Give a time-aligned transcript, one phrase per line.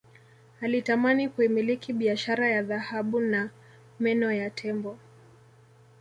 [0.61, 3.49] Alitamani kuimiliki biashara ya dhahabu na
[3.99, 4.97] meno ya tembo